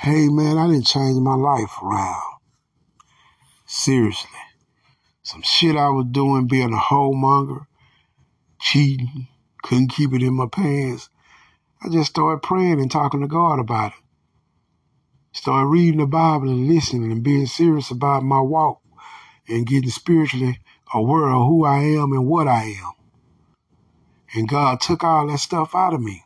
Hey 0.00 0.28
man, 0.28 0.56
I 0.56 0.68
didn't 0.68 0.86
change 0.86 1.18
my 1.18 1.34
life 1.34 1.82
around. 1.82 2.22
Seriously. 3.66 4.30
Some 5.22 5.42
shit 5.42 5.76
I 5.76 5.88
was 5.88 6.06
doing, 6.10 6.46
being 6.46 6.72
a 6.72 6.76
homemonger, 6.76 7.66
cheating, 8.60 9.26
couldn't 9.62 9.88
keep 9.88 10.12
it 10.12 10.22
in 10.22 10.34
my 10.34 10.46
pants. 10.46 11.10
I 11.86 11.88
just 11.88 12.10
started 12.10 12.42
praying 12.42 12.80
and 12.80 12.90
talking 12.90 13.20
to 13.20 13.28
God 13.28 13.60
about 13.60 13.92
it. 13.92 13.98
Started 15.30 15.68
reading 15.68 16.00
the 16.00 16.06
Bible 16.06 16.48
and 16.48 16.66
listening 16.66 17.12
and 17.12 17.22
being 17.22 17.46
serious 17.46 17.92
about 17.92 18.24
my 18.24 18.40
walk 18.40 18.80
and 19.46 19.64
getting 19.64 19.90
spiritually 19.90 20.58
aware 20.92 21.28
of 21.28 21.46
who 21.46 21.64
I 21.64 21.78
am 21.78 22.10
and 22.10 22.26
what 22.26 22.48
I 22.48 22.64
am. 22.64 22.92
And 24.34 24.48
God 24.48 24.80
took 24.80 25.04
all 25.04 25.28
that 25.28 25.38
stuff 25.38 25.76
out 25.76 25.94
of 25.94 26.00
me. 26.00 26.24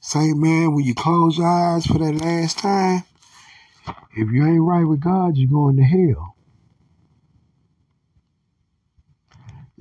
Say, 0.00 0.34
man, 0.34 0.74
when 0.74 0.84
you 0.84 0.94
close 0.94 1.38
your 1.38 1.46
eyes 1.46 1.86
for 1.86 1.96
that 1.98 2.20
last 2.20 2.58
time, 2.58 3.04
if 4.14 4.30
you 4.30 4.44
ain't 4.44 4.60
right 4.60 4.84
with 4.84 5.00
God, 5.00 5.38
you're 5.38 5.48
going 5.48 5.76
to 5.76 5.84
hell. 5.84 6.31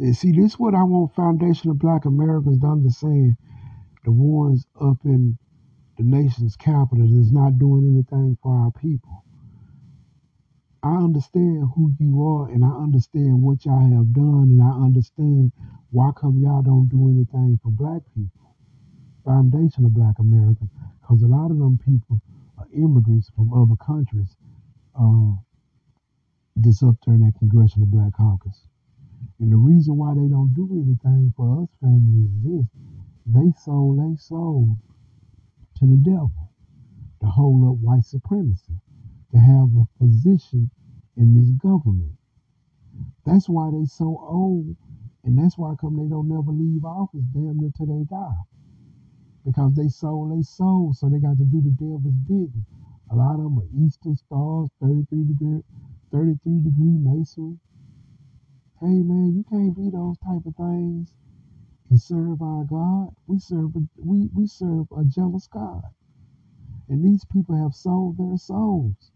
And 0.02 0.18
see, 0.18 0.32
this 0.32 0.54
is 0.54 0.60
what 0.60 0.74
I 0.74 0.82
want 0.82 1.14
Foundation 1.14 1.70
of 1.70 1.78
Black 1.78 2.06
Americans 2.06 2.60
to 2.62 2.66
understand. 2.66 3.38
The 4.04 4.12
ones 4.12 4.66
up 4.82 4.98
in 5.06 5.38
the 5.96 6.04
nation's 6.04 6.56
capital 6.56 7.06
is 7.06 7.32
not 7.32 7.60
doing 7.60 7.86
anything 7.88 8.36
for 8.42 8.52
our 8.52 8.72
people. 8.72 9.24
I 10.82 10.96
understand 10.96 11.70
who 11.76 11.94
you 12.00 12.26
are 12.26 12.50
and 12.50 12.66
I 12.66 12.70
understand 12.70 13.44
what 13.44 13.64
y'all 13.64 13.96
have 13.96 14.12
done 14.12 14.50
and 14.50 14.64
I 14.64 14.72
understand 14.72 15.52
why 15.92 16.10
come 16.20 16.40
y'all 16.40 16.64
don't 16.64 16.90
do 16.90 17.08
anything 17.08 17.60
for 17.62 17.70
black 17.70 18.02
people. 18.16 18.56
Foundation 19.24 19.86
of 19.86 19.94
Black 19.94 20.18
America. 20.18 20.66
Because 21.00 21.22
a 21.22 21.28
lot 21.28 21.52
of 21.52 21.60
them 21.60 21.78
people 21.78 22.20
are 22.58 22.66
immigrants 22.74 23.30
from 23.36 23.54
other 23.54 23.76
countries 23.76 24.36
uh, 25.00 25.38
that's 26.56 26.82
up 26.82 26.96
there 27.06 27.14
in 27.14 27.22
that 27.22 27.38
Congressional 27.38 27.86
Black 27.86 28.14
Caucus. 28.18 28.66
And 29.42 29.52
the 29.52 29.58
reason 29.58 29.98
why 29.98 30.14
they 30.14 30.30
don't 30.30 30.54
do 30.54 30.70
anything 30.72 31.34
for 31.36 31.64
us 31.64 31.70
family 31.82 32.30
is 32.30 32.44
this. 32.46 32.68
They 33.26 33.52
sold 33.66 33.98
they 33.98 34.16
sold 34.16 34.78
to 35.78 35.86
the 35.88 35.98
devil. 35.98 36.52
The 37.22 37.28
hold 37.28 37.68
up 37.68 37.82
white 37.82 38.06
supremacy, 38.06 38.74
to 39.32 39.38
have 39.40 39.70
a 39.76 39.86
position 39.98 40.70
in 41.18 41.34
this 41.34 41.50
government. 41.52 42.14
That's 43.26 43.50
why 43.50 43.72
they 43.72 43.86
so 43.86 44.18
old, 44.22 44.76
and 45.24 45.38
that's 45.38 45.58
why 45.58 45.74
come 45.82 45.98
they 45.98 46.10
don't 46.10 46.30
never 46.30 46.52
leave 46.52 46.86
office 46.86 47.26
damn 47.34 47.58
near 47.58 47.72
till 47.76 47.88
they 47.88 48.06
die. 48.06 48.42
Because 49.46 49.74
they 49.74 49.88
sold 49.88 50.38
they 50.38 50.44
soul, 50.44 50.94
so 50.94 51.10
they 51.10 51.18
got 51.20 51.38
to 51.38 51.46
do 51.46 51.62
the 51.62 51.72
devil's 51.72 52.14
bidding. 52.28 52.66
A 53.10 53.16
lot 53.16 53.36
of 53.36 53.44
them 53.44 53.60
are 53.60 53.86
Eastern 53.86 54.16
stars, 54.16 54.70
33 54.82 55.24
degree, 55.26 55.62
33 56.12 56.62
degree 56.62 56.98
masonry. 57.02 57.58
Hey 58.82 58.88
man, 59.04 59.36
you 59.36 59.46
can't 59.50 59.76
be 59.76 59.92
those 59.92 60.18
type 60.20 60.46
of 60.46 60.56
things 60.58 61.14
and 61.90 62.02
serve 62.02 62.42
our 62.42 62.66
God. 62.66 63.10
We 63.28 63.40
serve 63.40 63.76
a, 63.76 63.82
we, 63.98 64.30
we 64.34 64.48
serve 64.48 64.88
a 64.98 65.04
jealous 65.06 65.48
God. 65.48 65.84
And 66.90 67.06
these 67.06 67.26
people 67.26 67.56
have 67.56 67.76
sold 67.76 68.18
their 68.18 68.38
souls. 68.38 69.12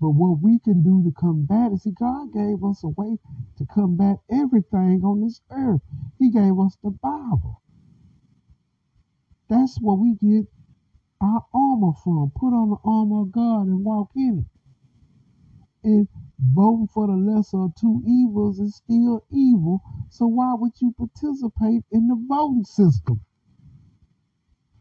But 0.00 0.10
what 0.10 0.40
we 0.42 0.58
can 0.58 0.82
do 0.82 1.02
to 1.04 1.12
combat 1.18 1.72
it, 1.72 1.80
see, 1.80 1.92
God 1.92 2.32
gave 2.32 2.64
us 2.64 2.84
a 2.84 2.88
way 2.88 3.18
to 3.58 3.66
combat 3.66 4.18
everything 4.30 5.02
on 5.04 5.22
this 5.22 5.40
earth. 5.50 5.82
He 6.18 6.30
gave 6.30 6.58
us 6.58 6.76
the 6.82 6.90
Bible. 6.90 7.62
That's 9.48 9.78
where 9.80 9.96
we 9.96 10.16
get 10.22 10.46
our 11.20 11.44
armor 11.54 11.92
from. 12.04 12.32
Put 12.36 12.54
on 12.54 12.70
the 12.70 12.78
armor 12.84 13.22
of 13.22 13.32
God 13.32 13.68
and 13.68 13.84
walk 13.84 14.10
in 14.16 14.46
it. 14.46 15.88
And 15.88 16.08
voting 16.38 16.88
for 16.92 17.06
the 17.06 17.14
lesser 17.14 17.62
of 17.62 17.74
two 17.80 18.02
evils 18.06 18.58
is 18.58 18.76
still 18.76 19.24
evil. 19.30 19.80
So 20.10 20.26
why 20.26 20.54
would 20.54 20.72
you 20.80 20.92
participate 20.92 21.84
in 21.92 22.08
the 22.08 22.16
voting 22.28 22.64
system? 22.64 23.20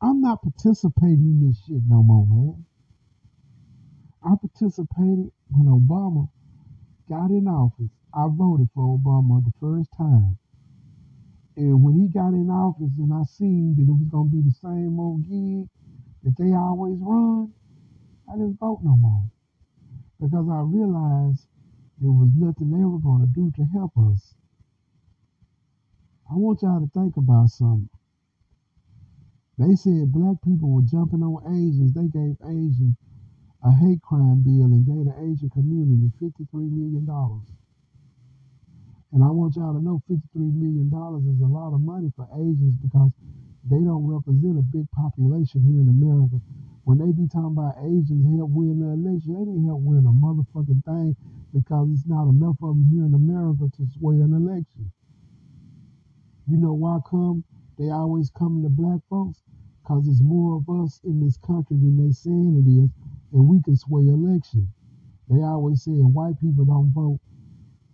I'm 0.02 0.22
not 0.22 0.42
participating 0.42 1.40
in 1.42 1.48
this 1.48 1.64
shit 1.66 1.82
no 1.88 2.04
more, 2.04 2.28
man. 2.28 2.66
I 4.24 4.36
participated 4.36 5.32
when 5.50 5.68
Obama 5.68 6.30
got 7.10 7.30
in 7.30 7.48
office. 7.48 7.92
I 8.14 8.28
voted 8.30 8.70
for 8.74 8.98
Obama 8.98 9.44
the 9.44 9.54
first 9.60 9.90
time. 9.98 10.38
And 11.56 11.84
when 11.84 12.00
he 12.00 12.08
got 12.08 12.34
in 12.34 12.50
office 12.50 12.92
and 12.98 13.14
I 13.14 13.24
seen 13.24 13.76
that 13.78 13.84
it 13.84 13.92
was 13.92 14.08
gonna 14.10 14.30
be 14.30 14.42
the 14.42 14.56
same 14.62 15.00
old 15.00 15.24
gig 15.24 15.70
that 16.24 16.36
they 16.38 16.54
always 16.54 16.98
run, 17.00 17.54
I 18.30 18.34
didn't 18.34 18.60
vote 18.60 18.80
no 18.84 18.96
more. 18.98 19.24
Because 20.24 20.48
I 20.48 20.64
realized 20.64 21.48
there 22.00 22.16
was 22.16 22.32
nothing 22.34 22.72
they 22.72 22.86
were 22.86 23.04
gonna 23.04 23.28
do 23.28 23.52
to 23.58 23.64
help 23.76 23.92
us. 24.08 24.36
I 26.32 26.36
want 26.36 26.62
y'all 26.62 26.80
to 26.80 26.90
think 26.96 27.18
about 27.18 27.50
something. 27.50 27.90
They 29.60 29.76
said 29.76 30.14
black 30.14 30.40
people 30.42 30.72
were 30.72 30.88
jumping 30.88 31.22
on 31.24 31.44
Asians. 31.52 31.92
They 31.92 32.08
gave 32.08 32.40
Asians 32.48 32.96
a 33.64 33.72
hate 33.72 34.02
crime 34.02 34.44
bill 34.48 34.72
and 34.72 34.88
gave 34.88 35.04
the 35.12 35.16
Asian 35.28 35.50
community 35.52 36.08
$53 36.24 36.72
million. 36.72 37.04
And 39.12 39.24
I 39.24 39.30
want 39.30 39.56
y'all 39.56 39.76
to 39.76 39.84
know 39.84 40.02
$53 40.10 40.24
million 40.36 40.88
is 40.88 41.42
a 41.44 41.52
lot 41.52 41.76
of 41.76 41.82
money 41.82 42.12
for 42.16 42.28
Asians 42.34 42.80
because 42.80 43.12
they 43.68 43.84
don't 43.84 44.08
represent 44.08 44.58
a 44.58 44.64
big 44.64 44.90
population 44.92 45.68
here 45.68 45.84
in 45.84 45.92
America. 45.92 46.40
When 46.86 46.98
they 46.98 47.12
be 47.12 47.28
talking 47.28 47.56
about 47.56 47.80
Asians 47.80 48.28
help 48.36 48.52
win 48.52 48.80
the 48.80 48.92
election, 48.92 49.34
they 49.36 49.46
didn't 49.46 49.66
help 49.66 49.82
win 49.82 50.06
a 50.06 50.12
motherfucking 50.12 50.84
thing 50.84 51.16
because 51.54 51.90
it's 51.94 52.08
not 52.08 52.28
enough 52.28 52.58
of 52.62 52.76
them 52.76 52.90
here 52.92 53.06
in 53.06 53.14
America 53.14 53.70
to 53.78 53.88
sway 53.98 54.16
an 54.20 54.34
election. 54.34 54.92
You 56.48 56.58
know 56.58 56.74
why 56.74 57.00
come 57.10 57.44
they 57.80 57.90
always 57.90 58.30
come 58.32 58.64
to 58.64 58.70
black 58.70 59.00
folks? 59.10 59.42
Because 59.82 60.06
there's 60.06 60.22
more 60.22 60.58
of 60.58 60.70
us 60.84 61.00
in 61.06 61.24
this 61.24 61.38
country 61.38 61.78
than 61.78 61.96
they 61.98 62.12
saying 62.12 62.60
it 62.60 62.68
is, 62.70 62.90
and 63.32 63.48
we 63.48 63.62
can 63.64 63.76
sway 63.78 64.08
elections. 64.08 64.68
They 65.30 65.42
always 65.42 65.84
say 65.84 65.92
white 65.92 66.40
people 66.42 66.66
don't 66.66 66.92
vote, 66.92 67.20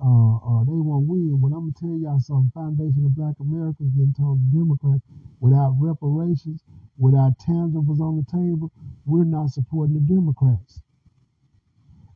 uh, 0.01 0.37
uh, 0.37 0.63
they 0.65 0.81
won't 0.81 1.07
win. 1.07 1.37
But 1.41 1.53
I'm 1.55 1.71
gonna 1.71 1.79
tell 1.79 1.97
y'all 1.97 2.19
something. 2.19 2.51
Foundation 2.53 3.05
of 3.05 3.15
Black 3.15 3.35
Americans 3.39 3.93
getting 3.93 4.13
told 4.17 4.41
Democrats 4.51 5.05
without 5.39 5.75
reparations, 5.79 6.63
without 6.99 7.39
tangibles 7.39 8.01
on 8.01 8.17
the 8.17 8.27
table, 8.29 8.71
we're 9.05 9.23
not 9.23 9.49
supporting 9.49 9.95
the 9.95 10.13
Democrats. 10.13 10.83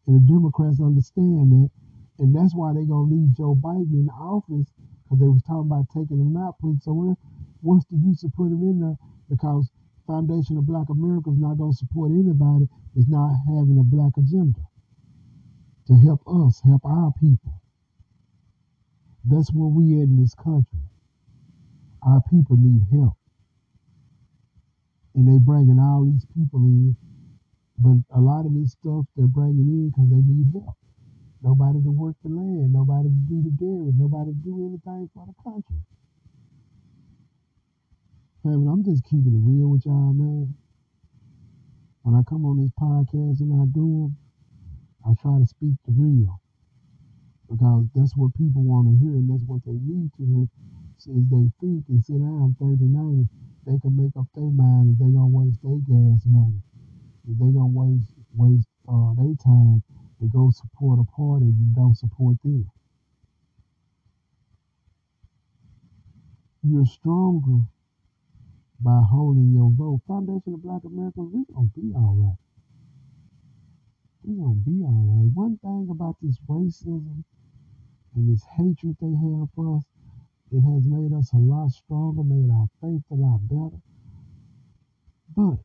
And 0.06 0.20
the 0.20 0.34
Democrats 0.34 0.82
understand 0.82 1.52
that, 1.54 1.70
and 2.20 2.36
that's 2.36 2.54
why 2.54 2.74
they're 2.74 2.86
gonna 2.86 3.10
leave 3.10 3.34
Joe 3.34 3.56
Biden 3.56 3.94
in 3.94 4.06
the 4.06 4.12
office 4.12 4.68
because 5.04 5.20
they 5.20 5.28
was 5.28 5.42
talking 5.44 5.72
about 5.72 5.88
taking 5.90 6.20
him 6.20 6.36
out, 6.36 6.60
putting 6.60 6.80
somewhere. 6.80 7.16
What's 7.62 7.86
the 7.86 7.98
use 7.98 8.24
of 8.24 8.34
putting 8.36 8.60
him 8.60 8.70
in 8.70 8.80
there? 8.82 8.98
Because 9.30 9.72
Foundation 10.06 10.58
of 10.58 10.66
Black 10.68 10.90
America 10.90 11.32
is 11.32 11.40
not 11.40 11.58
gonna 11.58 11.74
support 11.74 12.12
anybody 12.12 12.68
that's 12.94 13.08
not 13.08 13.32
having 13.48 13.80
a 13.80 13.84
black 13.84 14.12
agenda 14.18 14.60
to 15.88 15.96
help 15.96 16.22
us, 16.28 16.60
help 16.62 16.84
our 16.86 17.14
people. 17.22 17.62
That's 19.24 19.54
where 19.54 19.70
we 19.70 19.96
at 20.02 20.10
in 20.12 20.20
this 20.20 20.36
country. 20.36 20.80
Our 22.06 22.22
people 22.30 22.58
need 22.58 22.84
help. 22.92 23.16
And 25.16 25.28
they 25.28 25.40
bringing 25.40 25.80
all 25.80 26.06
these 26.06 26.26
people 26.36 26.62
in. 26.66 26.96
But 27.78 27.98
a 28.16 28.22
lot 28.22 28.46
of 28.46 28.54
this 28.54 28.74
stuff 28.74 29.06
they're 29.16 29.28
bringing 29.28 29.68
in 29.68 29.90
because 29.90 30.10
they 30.10 30.22
need 30.24 30.54
help. 30.54 30.78
Nobody 31.44 31.84
to 31.84 31.92
work 31.92 32.16
the 32.24 32.30
land, 32.30 32.74
nobody 32.74 33.10
to 33.10 33.22
do 33.30 33.44
the 33.44 33.52
dairy, 33.60 33.92
nobody 33.96 34.32
to 34.32 34.38
do 34.44 34.68
anything 34.68 35.10
for 35.14 35.26
the 35.28 35.36
country. 35.44 35.78
Hey, 38.44 38.52
Family, 38.52 38.70
I'm 38.72 38.84
just 38.84 39.04
keeping 39.06 39.36
it 39.36 39.44
real 39.44 39.70
with 39.70 39.86
y'all, 39.86 40.14
man. 40.14 40.56
When 42.04 42.16
I 42.16 42.24
come 42.30 42.46
on 42.46 42.60
this 42.62 42.72
podcast 42.80 43.42
and 43.42 43.62
I 43.62 43.66
do 43.74 44.12
them, 44.12 44.18
I 45.06 45.14
try 45.22 45.40
to 45.40 45.46
speak 45.46 45.76
the 45.86 45.94
real 45.96 46.42
because 47.50 47.86
that's 47.96 48.16
what 48.18 48.34
people 48.36 48.64
want 48.64 48.88
to 48.88 48.96
hear 49.04 49.14
and 49.16 49.30
that's 49.30 49.44
what 49.48 49.62
they 49.66 49.78
need 49.78 50.12
to 50.18 50.24
hear. 50.26 50.48
As 50.98 51.06
they 51.08 51.52
think 51.60 51.86
and 51.90 52.04
sit 52.04 52.20
down 52.20 52.56
39, 52.60 53.28
they 53.66 53.80
can 53.80 53.96
make 53.96 54.16
up 54.18 54.28
their 54.36 54.52
mind 54.52 54.92
if 54.92 55.00
they're 55.00 55.14
gonna 55.16 55.28
waste 55.28 55.62
their 55.64 55.80
gas 55.88 56.24
money, 56.26 56.62
if 57.30 57.38
they're 57.40 57.52
gonna 57.52 57.68
waste 57.68 58.14
waste 58.36 58.68
uh, 58.90 59.14
their 59.16 59.36
time 59.44 59.84
to 60.20 60.28
go 60.30 60.52
support 60.52 61.00
a 61.00 61.06
party 61.16 61.48
that 61.48 61.74
don't 61.76 61.98
support 61.98 62.38
them. 62.44 62.70
You're 66.64 66.86
stronger 66.86 67.64
by 68.80 69.02
holding 69.10 69.52
your 69.54 69.72
vote. 69.72 70.02
Foundation 70.08 70.54
of 70.54 70.64
Black 70.64 70.84
Americans, 70.86 71.32
we 71.34 71.46
gonna 71.54 71.68
be 71.76 71.94
all 71.96 72.16
right. 72.20 72.40
We 74.24 74.36
gonna 74.36 74.56
be 74.56 74.84
all 74.84 75.04
right. 75.08 75.32
One 75.34 75.58
thing 75.60 75.88
about 75.92 76.18
this 76.22 76.38
racism 76.50 77.24
and 78.16 78.30
this 78.30 78.44
hatred 78.58 78.98
they 79.02 79.12
have 79.12 79.50
for 79.56 79.78
us, 79.78 79.84
it 80.54 80.62
has 80.62 80.86
made 80.86 81.12
us 81.18 81.34
a 81.34 81.38
lot 81.38 81.72
stronger, 81.72 82.22
made 82.24 82.52
our 82.54 82.70
faith 82.80 83.02
a 83.10 83.16
lot 83.16 83.42
better. 83.50 83.82
But 85.36 85.58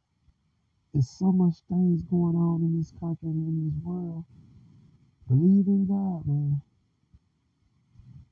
there's 0.94 1.10
so 1.10 1.30
much 1.30 1.60
things 1.68 2.02
going 2.08 2.34
on 2.34 2.62
in 2.62 2.78
this 2.78 2.90
country 2.98 3.28
and 3.28 3.36
in 3.36 3.68
this 3.68 3.78
world. 3.84 4.24
Believe 5.28 5.66
in 5.68 5.84
God, 5.86 6.24
man. 6.26 6.62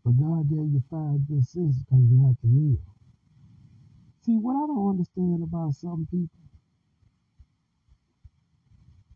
But 0.02 0.16
God 0.16 0.48
gave 0.48 0.72
you 0.72 0.82
five 0.88 1.28
good 1.28 1.44
senses 1.44 1.84
because 1.84 2.08
you 2.08 2.24
have 2.24 2.40
to 2.40 2.48
live. 2.48 2.80
See, 4.24 4.40
what 4.40 4.56
I 4.56 4.66
don't 4.66 4.96
understand 4.96 5.42
about 5.42 5.74
some 5.74 6.08
people, 6.10 6.40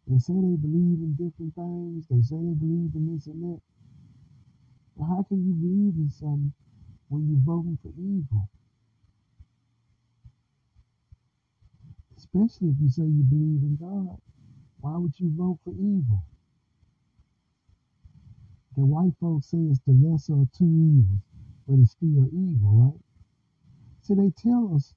they 0.06 0.18
say 0.18 0.34
they 0.34 0.60
believe 0.60 1.00
in 1.00 1.16
different 1.16 1.54
things. 1.56 2.04
They 2.10 2.20
say 2.20 2.36
they 2.36 2.58
believe 2.58 2.92
in 2.92 3.08
this 3.14 3.26
and 3.28 3.42
that. 3.42 3.60
But 4.96 5.06
how 5.06 5.24
can 5.24 5.40
you 5.40 5.54
believe 5.56 5.96
in 5.96 6.10
something 6.10 6.52
when 7.10 7.28
you're 7.28 7.44
voting 7.44 7.78
for 7.82 7.92
evil? 7.98 8.48
Especially 12.16 12.68
if 12.70 12.76
you 12.80 12.88
say 12.88 13.02
you 13.04 13.24
believe 13.24 13.62
in 13.62 13.76
God. 13.80 14.18
Why 14.80 14.96
would 14.96 15.18
you 15.18 15.30
vote 15.36 15.58
for 15.64 15.74
evil? 15.74 16.24
The 18.76 18.86
white 18.86 19.12
folks 19.20 19.48
say 19.50 19.58
it's 19.58 19.80
the 19.86 19.92
lesser 19.92 20.34
of 20.34 20.48
two 20.56 20.64
evils, 20.64 21.20
but 21.68 21.78
it's 21.80 21.92
still 21.92 22.28
evil, 22.32 22.70
right? 22.72 23.00
See, 24.02 24.14
they 24.14 24.30
tell 24.36 24.72
us 24.74 24.94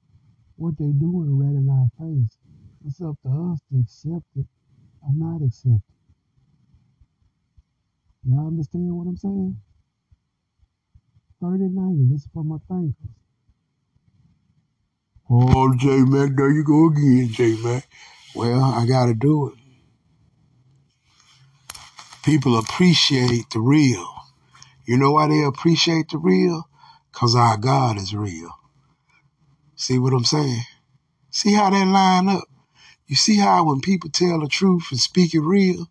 what 0.57 0.77
they're 0.77 0.93
doing 0.93 1.37
right 1.37 1.55
in 1.55 1.69
our 1.69 1.89
face. 1.99 2.37
It's 2.85 3.01
up 3.01 3.17
to 3.23 3.29
us 3.51 3.59
to 3.71 3.79
accept 3.79 4.27
it 4.37 4.45
or 5.01 5.13
not 5.13 5.45
accept 5.45 5.75
it. 5.75 5.95
Y'all 8.29 8.47
understand 8.47 8.95
what 8.95 9.07
I'm 9.07 9.17
saying? 9.17 9.57
3090, 11.43 12.13
this 12.13 12.21
is 12.21 12.29
for 12.33 12.41
my 12.45 12.55
thankers. 12.69 12.95
Oh, 15.29 15.75
J 15.77 16.03
Mac, 16.03 16.37
there 16.37 16.51
you 16.51 16.63
go 16.63 16.87
again, 16.87 17.27
J 17.33 17.57
Mac. 17.61 17.85
Well, 18.33 18.61
I 18.63 18.85
gotta 18.85 19.13
do 19.13 19.49
it. 19.49 19.55
People 22.23 22.57
appreciate 22.57 23.49
the 23.49 23.59
real. 23.59 24.07
You 24.85 24.97
know 24.97 25.11
why 25.11 25.27
they 25.27 25.43
appreciate 25.43 26.09
the 26.09 26.17
real? 26.17 26.69
Because 27.11 27.35
our 27.35 27.57
God 27.57 27.97
is 27.97 28.15
real. 28.15 28.51
See 29.75 29.99
what 29.99 30.13
I'm 30.13 30.23
saying? 30.23 30.61
See 31.29 31.51
how 31.51 31.69
that 31.71 31.85
line 31.85 32.29
up? 32.29 32.45
You 33.05 33.17
see 33.17 33.35
how 33.35 33.65
when 33.65 33.81
people 33.81 34.09
tell 34.09 34.39
the 34.39 34.47
truth 34.47 34.87
and 34.91 34.99
speak 34.99 35.33
it 35.33 35.41
real, 35.41 35.89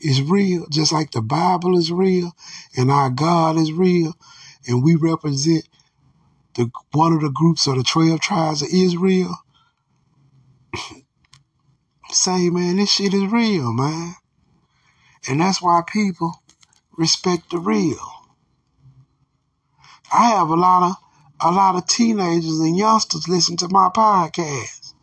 it's 0.00 0.20
real, 0.20 0.66
just 0.70 0.92
like 0.92 1.10
the 1.10 1.20
Bible 1.20 1.76
is 1.76 1.92
real 1.92 2.32
and 2.74 2.90
our 2.90 3.10
God 3.10 3.58
is 3.58 3.70
real, 3.70 4.14
and 4.68 4.84
we 4.84 4.94
represent 4.94 5.66
the 6.54 6.70
one 6.92 7.14
of 7.14 7.22
the 7.22 7.30
groups 7.30 7.66
of 7.66 7.76
the 7.76 7.82
12 7.82 8.20
tribes 8.20 8.62
of 8.62 8.68
Israel. 8.72 9.34
Say, 12.10 12.50
man, 12.50 12.76
this 12.76 12.92
shit 12.92 13.14
is 13.14 13.32
real, 13.32 13.72
man. 13.72 14.14
And 15.28 15.40
that's 15.40 15.60
why 15.60 15.82
people 15.86 16.42
respect 16.96 17.50
the 17.50 17.58
real. 17.58 17.98
I 20.12 20.28
have 20.30 20.48
a 20.48 20.56
lot 20.56 20.90
of 20.90 20.96
a 21.40 21.52
lot 21.52 21.76
of 21.76 21.86
teenagers 21.86 22.58
and 22.58 22.76
youngsters 22.76 23.28
listen 23.28 23.56
to 23.58 23.68
my 23.68 23.90
podcast. 23.94 24.94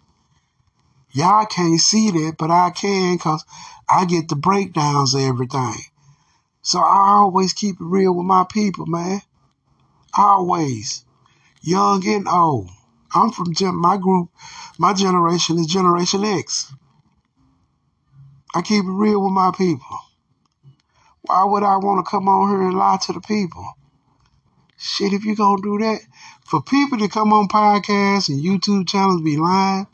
Y'all 1.11 1.45
can't 1.45 1.79
see 1.79 2.11
that, 2.11 2.35
but 2.37 2.51
I 2.51 2.71
can 2.71 3.15
because 3.15 3.45
I 3.89 4.05
get 4.05 4.27
the 4.27 4.35
breakdowns 4.35 5.13
of 5.13 5.21
everything. 5.21 5.75
So 6.61 6.79
I 6.79 7.19
always 7.19 7.53
keep 7.53 7.75
it 7.75 7.85
real 7.85 8.13
with 8.13 8.25
my 8.25 8.45
people, 8.49 8.85
man. 8.85 9.21
Always. 10.17 11.03
Young 11.61 12.07
and 12.07 12.27
old. 12.27 12.69
I'm 13.13 13.31
from 13.31 13.53
gen- 13.53 13.75
my 13.75 13.97
group, 13.97 14.29
my 14.77 14.93
generation 14.93 15.57
is 15.57 15.67
Generation 15.67 16.23
X. 16.23 16.73
I 18.53 18.61
keep 18.61 18.85
it 18.85 18.89
real 18.89 19.21
with 19.23 19.33
my 19.33 19.51
people. 19.57 19.99
Why 21.23 21.43
would 21.43 21.63
I 21.63 21.77
want 21.77 22.05
to 22.05 22.09
come 22.09 22.29
on 22.29 22.49
here 22.49 22.67
and 22.67 22.77
lie 22.77 22.97
to 23.03 23.13
the 23.13 23.21
people? 23.21 23.65
Shit, 24.77 25.13
if 25.13 25.25
you're 25.25 25.35
gonna 25.35 25.61
do 25.61 25.79
that, 25.79 26.01
for 26.45 26.61
people 26.61 26.99
to 26.99 27.07
come 27.07 27.33
on 27.33 27.47
podcasts 27.47 28.29
and 28.29 28.43
YouTube 28.43 28.87
channels 28.87 29.21
be 29.21 29.37
lying, 29.37 29.87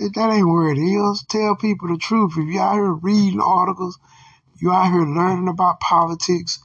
eh, 0.00 0.08
that 0.14 0.32
ain't 0.32 0.48
where 0.48 0.72
it 0.72 0.78
is. 0.78 1.24
Tell 1.28 1.56
people 1.56 1.88
the 1.88 1.98
truth. 1.98 2.32
If 2.36 2.48
you're 2.48 2.62
out 2.62 2.74
here 2.74 2.92
reading 2.92 3.40
articles, 3.40 3.98
you 4.58 4.72
out 4.72 4.90
here 4.90 5.04
learning 5.04 5.48
about 5.48 5.80
politics, 5.80 6.60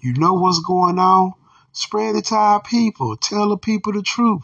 you 0.00 0.12
know 0.14 0.34
what's 0.34 0.60
going 0.60 0.98
on, 0.98 1.32
spread 1.72 2.16
it 2.16 2.26
to 2.26 2.34
our 2.34 2.62
people. 2.62 3.16
Tell 3.16 3.48
the 3.48 3.56
people 3.56 3.92
the 3.92 4.02
truth. 4.02 4.42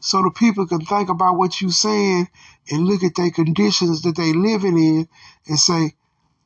So 0.00 0.22
the 0.22 0.30
people 0.30 0.66
can 0.66 0.80
think 0.80 1.08
about 1.08 1.36
what 1.36 1.60
you 1.60 1.70
saying 1.70 2.28
and 2.70 2.84
look 2.84 3.02
at 3.02 3.14
their 3.16 3.30
conditions 3.30 4.02
that 4.02 4.16
they 4.16 4.32
living 4.32 4.78
in 4.78 5.08
and 5.46 5.58
say, 5.58 5.94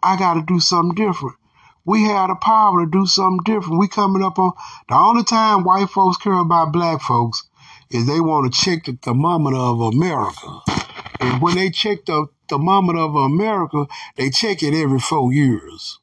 I 0.03 0.17
gotta 0.17 0.43
do 0.43 0.61
something 0.61 0.95
different. 0.95 1.37
We 1.85 2.05
have 2.05 2.29
the 2.29 2.37
power 2.37 2.85
to 2.85 2.91
do 2.91 3.07
something 3.07 3.41
different. 3.45 3.79
We 3.79 3.89
coming 3.89 4.23
up 4.23 4.39
on 4.39 4.53
the 4.89 4.95
only 4.95 5.25
time 5.25 5.65
white 5.65 5.91
folks 5.91 6.17
care 6.17 6.39
about 6.39 6.73
black 6.73 7.01
folks 7.03 7.45
is 7.91 8.07
they 8.07 8.21
want 8.21 8.53
to 8.53 8.59
check 8.59 8.85
the 8.85 8.97
thermometer 9.03 9.57
of 9.57 9.81
America. 9.81 10.61
And 11.21 11.43
when 11.43 11.57
they 11.57 11.71
check 11.71 12.05
the 12.07 12.27
thermometer 12.49 13.01
of 13.01 13.15
America, 13.15 13.87
they 14.17 14.31
check 14.31 14.63
it 14.63 14.75
every 14.75 14.99
four 14.99 15.33
years. 15.33 15.99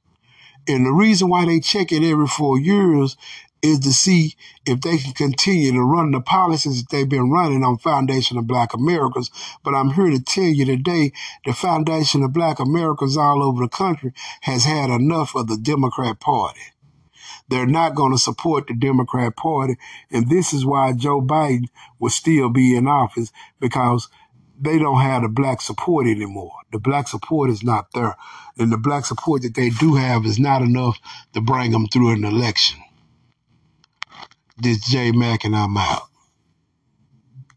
And 0.68 0.86
the 0.86 0.92
reason 0.92 1.30
why 1.30 1.46
they 1.46 1.60
check 1.60 1.92
it 1.92 2.04
every 2.04 2.28
four 2.28 2.60
years 2.60 3.18
is 3.62 3.80
to 3.80 3.92
see 3.92 4.36
if 4.66 4.82
they 4.82 4.98
can 4.98 5.14
continue 5.14 5.72
to 5.72 5.82
run 5.82 6.12
the 6.12 6.22
policies 6.22 6.82
that 6.82 6.90
they've 6.90 7.10
been 7.10 7.30
running 7.30 7.64
on 7.64 7.78
Foundation 7.78 8.38
of 8.38 8.48
Black 8.48 8.74
Americans. 8.74 9.30
But 9.64 9.76
I'm 9.76 9.92
here 9.92 10.10
to 10.10 10.20
tell 10.20 10.44
you 10.44 10.66
today, 10.66 11.12
the 11.46 11.54
Foundation 11.54 12.24
of 12.24 12.34
Black 12.34 12.60
Americans 12.60 13.18
all 13.18 13.44
over 13.44 13.64
the 13.64 13.70
country 13.70 14.14
has 14.42 14.66
had 14.66 14.90
enough 14.90 15.36
of 15.36 15.48
the 15.48 15.58
Democrat 15.58 16.20
Party. 16.20 16.62
They're 17.50 17.66
not 17.66 17.96
going 17.96 18.12
to 18.12 18.18
support 18.18 18.68
the 18.68 18.76
Democrat 18.76 19.36
Party. 19.36 19.76
And 20.12 20.30
this 20.30 20.54
is 20.54 20.66
why 20.66 20.94
Joe 20.94 21.20
Biden 21.20 21.70
will 21.98 22.12
still 22.12 22.50
be 22.50 22.76
in 22.76 22.88
office 22.88 23.32
because 23.60 24.08
they 24.62 24.78
don't 24.78 25.02
have 25.02 25.24
the 25.24 25.30
black 25.30 25.62
support 25.62 26.06
anymore. 26.06 26.52
The 26.72 26.80
black 26.80 27.08
support 27.08 27.50
is 27.50 27.64
not 27.64 27.88
there. 27.94 28.16
And 28.58 28.72
the 28.72 28.78
black 28.78 29.06
support 29.06 29.42
that 29.44 29.56
they 29.56 29.70
do 29.70 29.96
have 29.96 30.26
is 30.26 30.38
not 30.38 30.62
enough 30.62 31.00
to 31.34 31.42
bring 31.42 31.72
them 31.72 31.88
through 31.88 32.12
an 32.12 32.24
election. 32.24 32.80
This 34.62 34.82
J 34.90 35.14
Mac 35.14 35.46
and 35.46 35.56
I'm 35.56 35.78
out. 35.78 36.09